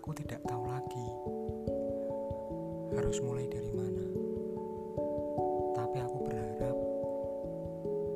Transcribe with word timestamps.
Aku 0.00 0.16
tidak 0.16 0.40
tahu 0.48 0.64
lagi 0.64 1.08
harus 2.96 3.20
mulai 3.20 3.44
dari 3.52 3.68
mana. 3.68 4.06
Tapi 5.76 5.96
aku 6.00 6.16
berharap 6.24 6.76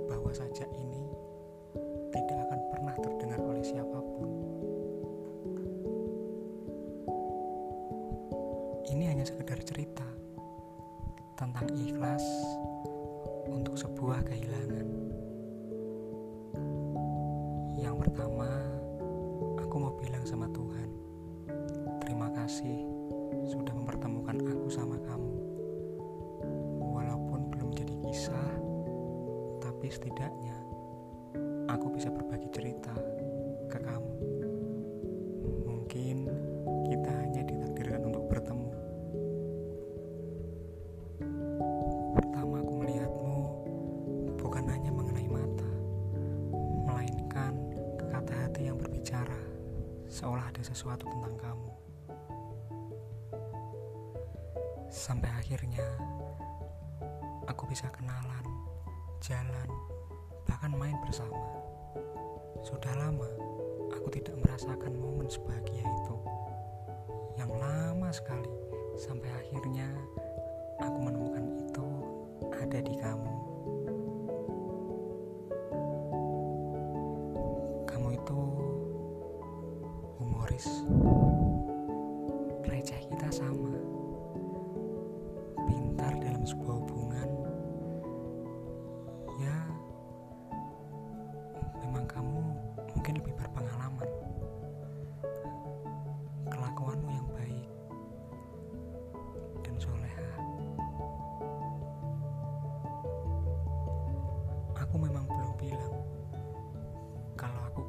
bahwa 0.09 0.32
saja 0.32 0.64
ini 0.81 1.05
tidak 2.09 2.41
akan 2.49 2.61
pernah 2.73 2.96
terdengar 3.05 3.36
oleh 3.36 3.61
siapa 3.61 4.00
pun. 4.00 4.29
Ini 8.89 9.05
hanya 9.05 9.29
sekedar 9.29 9.61
cerita 9.61 10.08
tentang 11.36 11.69
ikhlas 11.69 12.25
untuk 13.44 13.77
sebuah 13.77 14.25
kehilangan. 14.25 14.89
Yang 17.77 18.08
pertama, 18.08 18.49
aku 19.61 19.77
mau 19.77 19.93
bilang 20.00 20.25
sama 20.25 20.49
Tuhan, 20.49 21.04
kasih 22.44 22.84
sudah 23.48 23.72
mempertemukan 23.72 24.36
aku 24.44 24.68
sama 24.68 25.00
kamu. 25.00 25.32
Walaupun 26.93 27.48
belum 27.48 27.72
jadi 27.72 27.96
kisah, 28.04 28.52
tapi 29.64 29.89
setidaknya 29.89 30.52
aku 31.72 31.96
bisa 31.96 32.12
berbagi 32.12 32.44
cerita 32.52 32.92
ke 33.72 33.80
kamu. 33.80 34.12
Mungkin 35.64 36.16
kita 36.84 37.10
hanya 37.16 37.48
ditakdirkan 37.48 38.12
untuk 38.12 38.28
bertemu. 38.28 38.70
Pertama 42.12 42.60
aku 42.60 42.72
melihatmu 42.76 43.36
bukan 44.36 44.69
hanya 44.69 44.92
mengenai 44.92 45.32
mata, 45.32 45.70
melainkan 46.84 47.56
kata 48.12 48.36
hati 48.36 48.69
yang 48.69 48.76
berbicara 48.76 49.41
seolah 50.12 50.52
ada 50.52 50.60
sesuatu 50.60 51.08
tentang 51.08 51.41
kamu. 51.41 51.94
Sampai 55.05 55.28
akhirnya 55.36 55.84
aku 57.44 57.69
bisa 57.69 57.92
kenalan, 57.92 58.41
jalan, 59.20 59.69
bahkan 60.48 60.72
main 60.72 60.97
bersama. 61.05 61.44
Sudah 62.64 62.97
lama 62.97 63.28
aku 63.92 64.08
tidak 64.08 64.32
merasakan 64.41 64.97
momen 64.97 65.28
sebahagia 65.28 65.84
itu. 65.84 66.16
Yang 67.36 67.52
lama 67.52 68.08
sekali 68.16 68.48
sampai 68.97 69.28
akhirnya 69.44 69.92
aku 70.80 70.97
menemukan 70.97 71.52
itu 71.52 71.88
ada 72.56 72.80
di 72.80 72.94
kamu. 72.97 73.34
Kamu 77.84 78.08
itu 78.08 78.41
humoris. 80.16 80.64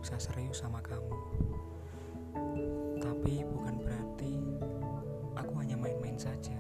Bisa 0.06 0.22
serius 0.22 0.62
sama 0.62 0.78
kamu. 0.86 1.18
Tapi 3.02 3.42
bukan 3.42 3.74
berarti 3.82 4.38
aku 5.34 5.58
hanya 5.58 5.74
main-main 5.82 6.14
saja. 6.14 6.54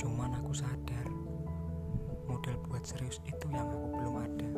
Cuman 0.00 0.32
aku 0.32 0.56
sadar 0.56 1.04
model 2.24 2.56
buat 2.72 2.88
serius 2.88 3.20
itu 3.28 3.52
yang 3.52 3.68
aku 3.68 3.84
belum 4.00 4.16
ada. 4.16 4.50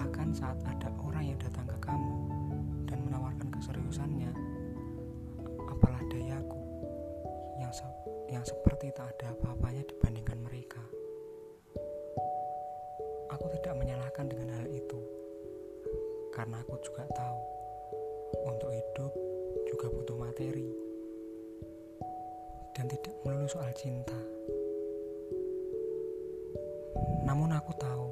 Bahkan 0.00 0.32
saat 0.32 0.56
ada 0.64 0.88
orang 1.04 1.28
yang 1.28 1.38
datang 1.44 1.68
ke 1.68 1.76
kamu 1.84 2.16
dan 2.88 3.04
menawarkan 3.04 3.52
keseriusannya, 3.52 4.32
apalah 5.68 6.00
dayaku 6.08 6.56
yang 7.60 7.72
se- 7.76 8.08
yang 8.32 8.44
seperti 8.48 8.88
tak 8.96 9.12
ada 9.12 9.36
apa-apanya 9.36 9.84
dibandingkan 9.84 10.09
menyalahkan 14.10 14.26
dengan 14.26 14.50
hal 14.58 14.66
itu, 14.74 14.98
karena 16.34 16.58
aku 16.66 16.74
juga 16.82 17.06
tahu 17.14 17.38
untuk 18.42 18.70
hidup 18.74 19.12
juga 19.70 19.86
butuh 19.86 20.18
materi 20.18 20.66
dan 22.74 22.90
tidak 22.90 23.14
melulu 23.22 23.46
soal 23.46 23.70
cinta. 23.78 24.18
Namun 27.22 27.54
aku 27.54 27.70
tahu 27.78 28.10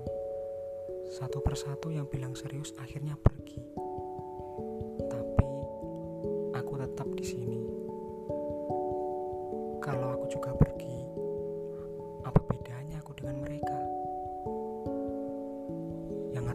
satu 1.18 1.42
persatu 1.42 1.90
yang 1.90 2.06
bilang 2.06 2.38
serius 2.38 2.70
akhirnya 2.78 3.18
pergi. 3.18 3.58
Tapi 5.02 5.50
aku 6.54 6.72
tetap 6.78 7.10
di 7.18 7.24
sini. 7.26 7.60
Kalau 9.82 10.14
aku 10.14 10.30
juga 10.30 10.54
pergi, 10.54 10.97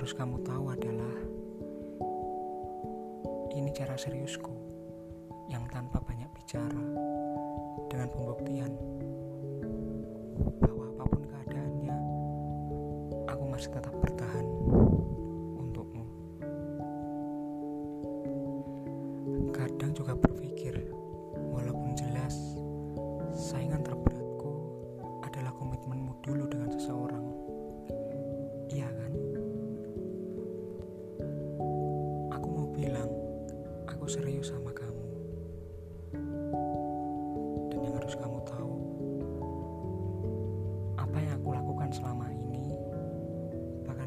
harus 0.03 0.19
kamu 0.19 0.35
tahu 0.43 0.67
adalah 0.67 1.15
ini 3.55 3.71
cara 3.71 3.95
seriusku 3.95 4.51
yang 5.47 5.63
tanpa 5.71 6.03
banyak 6.03 6.27
bicara 6.35 6.83
dengan 7.87 8.11
pembuktian 8.11 8.75
bahwa 10.59 10.91
apa 10.91 11.03
pun 11.07 11.23
keadaannya 11.23 11.95
aku 13.31 13.43
masih 13.47 13.71
tetap 13.71 13.95
bertahan 13.95 14.12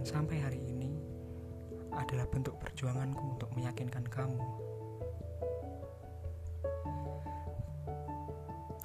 sampai 0.06 0.38
hari 0.38 0.62
ini 0.62 0.94
adalah 1.90 2.30
bentuk 2.30 2.54
perjuanganku 2.62 3.34
untuk 3.34 3.50
meyakinkan 3.58 4.06
kamu. 4.06 4.38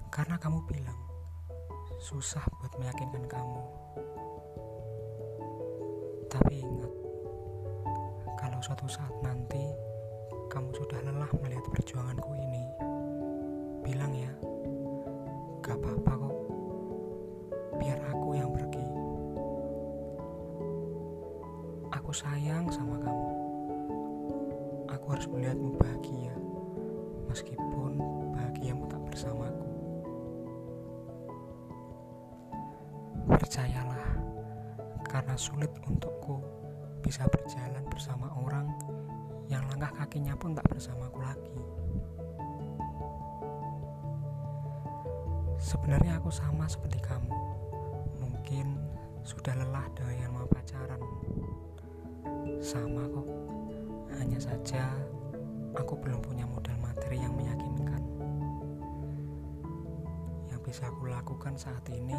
Karena 0.10 0.42
kamu 0.42 0.66
bilang 0.66 0.98
susah 2.02 2.42
buat 2.58 2.74
meyakinkan 2.82 3.30
kamu. 3.30 3.64
Tapi 6.26 6.54
ingat 6.58 6.94
kalau 8.42 8.58
suatu 8.66 8.90
saat 8.90 9.14
nanti 9.22 9.62
kamu 10.50 10.74
sudah 10.74 11.06
lelah 11.06 11.30
melihat 11.46 11.70
perjuanganku 11.70 12.34
ini 12.34 12.66
bilang 13.86 14.10
ya 14.18 14.21
aku 22.12 22.28
sayang 22.28 22.68
sama 22.68 23.00
kamu 23.00 23.32
aku 24.92 25.06
harus 25.16 25.32
melihatmu 25.32 25.80
bahagia 25.80 26.36
meskipun 27.32 28.04
bahagiamu 28.36 28.84
tak 28.92 29.00
bersamaku 29.08 29.72
percayalah 33.32 34.12
karena 35.08 35.40
sulit 35.40 35.72
untukku 35.88 36.44
bisa 37.00 37.24
berjalan 37.32 37.80
bersama 37.88 38.28
orang 38.44 38.68
yang 39.48 39.64
langkah 39.72 40.04
kakinya 40.04 40.36
pun 40.36 40.52
tak 40.52 40.68
bersamaku 40.68 41.24
lagi. 41.24 41.64
Sebenarnya 45.64 46.20
aku 46.20 46.28
sama 46.28 46.68
seperti 46.68 47.00
kamu. 47.08 47.40
Mungkin 48.20 48.76
sudah 49.24 49.56
lelah 49.56 49.88
dengan 49.96 50.36
mau 50.36 50.48
pacaran. 50.52 51.00
Sama 52.62 53.10
kok. 53.10 53.26
Hanya 54.22 54.38
saja 54.38 54.86
aku 55.74 55.98
belum 55.98 56.22
punya 56.22 56.46
modal 56.46 56.78
materi 56.78 57.18
yang 57.18 57.34
meyakinkan. 57.34 58.06
Yang 60.54 60.62
bisa 60.70 60.86
aku 60.94 61.10
lakukan 61.10 61.58
saat 61.58 61.82
ini 61.90 62.14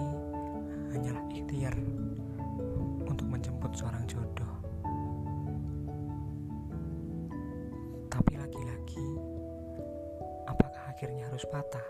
hanyalah 0.91 1.23
ikhtiar 1.31 1.79
untuk 3.07 3.31
menjemput 3.31 3.71
seorang 3.79 4.03
jodoh. 4.11 4.51
Tapi 8.11 8.33
lagi-lagi, 8.35 9.07
apakah 10.51 10.91
akhirnya 10.91 11.31
harus 11.31 11.47
patah? 11.47 11.87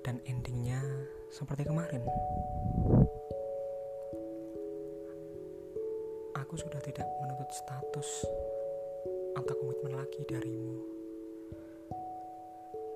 Dan 0.00 0.24
endingnya 0.24 0.80
seperti 1.28 1.68
kemarin. 1.68 2.00
Aku 6.46 6.54
sudah 6.54 6.78
tidak 6.78 7.02
menuntut 7.18 7.50
status 7.50 8.22
atau 9.34 9.54
komitmen 9.58 9.98
lagi 9.98 10.22
darimu. 10.30 10.78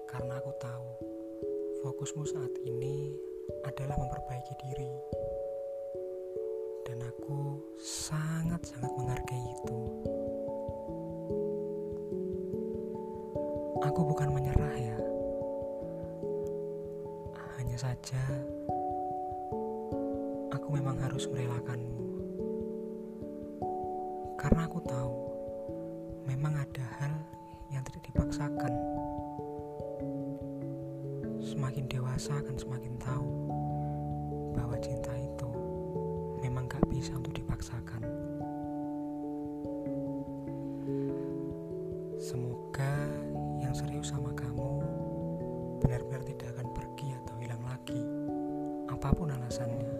Karena 0.06 0.38
aku 0.38 0.54
tahu 0.62 0.88
fokusmu 1.82 2.30
saat 2.30 2.54
ini 2.62 3.10
adalah 3.66 3.98
memperbaiki 3.98 4.54
diri. 4.54 4.94
Dan 6.86 7.02
aku 7.02 7.58
sangat-sangat 7.74 8.94
menghargai 8.94 9.42
itu. 9.42 9.78
Aku 13.82 14.00
bukan 14.14 14.30
menyerah 14.30 14.76
ya. 14.78 14.98
Hanya 17.58 17.74
saja 17.74 18.22
aku 20.54 20.70
memang 20.70 21.02
harus 21.02 21.26
merelakanmu. 21.26 21.99
Karena 24.40 24.64
aku 24.64 24.80
tahu 24.88 25.16
memang 26.24 26.56
ada 26.56 26.86
hal 26.96 27.12
yang 27.68 27.84
tidak 27.84 28.08
dipaksakan. 28.08 28.72
Semakin 31.44 31.84
dewasa 31.92 32.40
akan 32.40 32.56
semakin 32.56 32.96
tahu 32.96 33.28
bahwa 34.56 34.80
cinta 34.80 35.12
itu 35.12 35.50
memang 36.40 36.64
gak 36.72 36.88
bisa 36.88 37.12
untuk 37.20 37.36
dipaksakan. 37.36 38.00
Semoga 42.16 42.96
yang 43.60 43.76
serius 43.76 44.08
sama 44.08 44.32
kamu 44.32 44.80
benar-benar 45.84 46.24
tidak 46.24 46.56
akan 46.56 46.68
pergi 46.72 47.12
atau 47.12 47.34
hilang 47.44 47.60
lagi, 47.68 48.00
apa 48.88 49.08
pun 49.12 49.36
alasannya. 49.36 49.92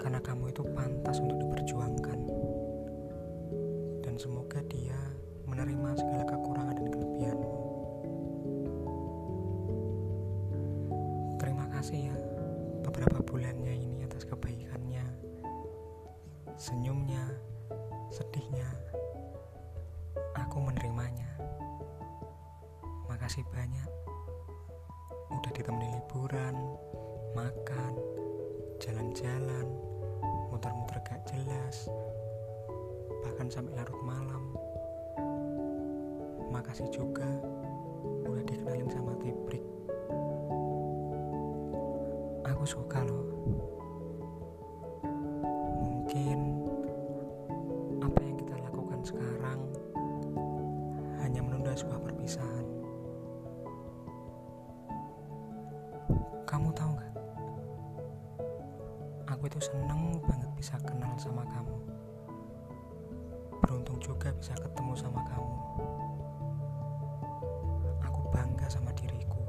Karena 0.00 0.20
kamu 0.20 0.52
itu 0.52 0.62
pantas 0.76 1.16
untuk 1.20 1.40
diperjuangkan. 1.40 2.13
Dan 4.14 4.30
semoga 4.30 4.62
dia 4.70 4.94
menerima 5.42 5.90
segala 5.98 6.22
kekurangan 6.22 6.78
dan 6.78 6.86
kelebihanmu. 6.86 7.50
Terima 11.42 11.66
kasih 11.74 12.14
ya 12.14 12.16
beberapa 12.86 13.18
bulannya 13.26 13.74
ini 13.74 14.06
atas 14.06 14.22
kebaikannya, 14.30 15.02
senyumnya, 16.54 17.26
sedihnya. 18.14 18.70
Aku 20.46 20.62
menerimanya. 20.62 21.34
Makasih 23.10 23.42
banyak. 23.50 23.90
Udah 25.34 25.50
ditemani 25.50 25.90
liburan, 25.90 26.54
makan, 27.34 27.98
jalan-jalan, 28.78 29.66
muter-muter 30.54 31.02
gak 31.02 31.26
jelas, 31.26 31.90
bahkan 33.24 33.48
sampai 33.48 33.72
larut 33.72 33.96
malam. 34.04 34.52
Makasih 36.52 36.92
juga 36.92 37.24
udah 38.28 38.44
dikenalin 38.44 38.88
sama 38.92 39.16
Tibrik. 39.16 39.64
Aku 42.44 42.68
suka 42.68 43.00
loh. 43.00 43.24
Mungkin 45.80 46.38
apa 48.04 48.18
yang 48.20 48.36
kita 48.36 48.54
lakukan 48.60 49.00
sekarang 49.00 49.60
hanya 51.24 51.40
menunda 51.40 51.72
sebuah 51.72 52.04
perpisahan. 52.04 52.66
Kamu 56.44 56.68
tahu 56.76 56.92
gak? 56.92 57.14
Aku 59.32 59.48
itu 59.48 59.58
seneng 59.64 60.20
banget 60.28 60.50
bisa 60.60 60.76
kenal 60.84 61.16
sama 61.16 61.42
kamu. 61.48 61.93
Beruntung 63.74 63.98
juga 63.98 64.30
bisa 64.38 64.54
ketemu 64.54 64.94
sama 64.94 65.18
kamu. 65.34 65.58
Aku 68.06 68.22
bangga 68.30 68.70
sama 68.70 68.94
diriku 68.94 69.42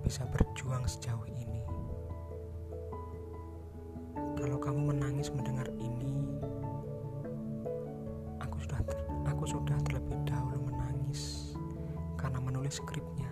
bisa 0.00 0.24
berjuang 0.32 0.88
sejauh 0.88 1.28
ini. 1.28 1.60
Kalau 4.32 4.56
kamu 4.56 4.96
menangis 4.96 5.28
mendengar 5.28 5.68
ini, 5.76 6.40
aku 8.40 8.64
sudah 8.64 8.80
ter- 8.88 9.04
aku 9.28 9.44
sudah 9.44 9.76
terlebih 9.84 10.16
dahulu 10.24 10.72
menangis 10.72 11.52
karena 12.16 12.40
menulis 12.40 12.80
skripnya. 12.80 13.27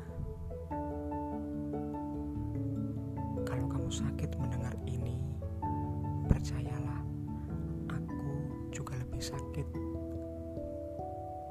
Sakit 9.26 9.68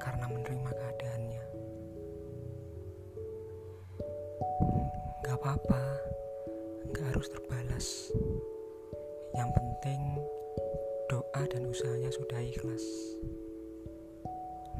karena 0.00 0.26
menerima 0.32 0.70
keadaannya. 0.72 1.44
Gak 5.20 5.36
apa-apa, 5.36 5.82
gak 6.96 7.06
harus 7.12 7.28
terbalas. 7.28 7.86
Yang 9.36 9.50
penting 9.60 10.00
doa 11.12 11.42
dan 11.52 11.68
usahanya 11.68 12.08
sudah 12.16 12.40
ikhlas. 12.40 12.84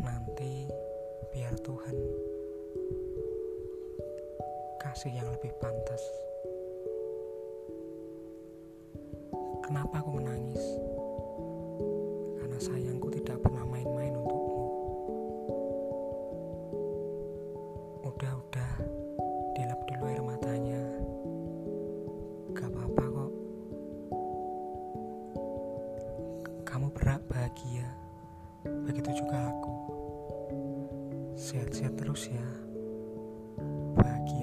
Nanti 0.01 0.65
biar 1.37 1.53
Tuhan 1.61 1.97
kasih 4.81 5.13
yang 5.13 5.29
lebih 5.37 5.53
pantas. 5.61 6.01
Kenapa 9.69 10.01
aku 10.01 10.17
menangis? 10.17 10.96
Sehat-sehat 31.57 31.97
terus 31.97 32.29
ya. 32.29 32.45
Bahagia 33.97 34.36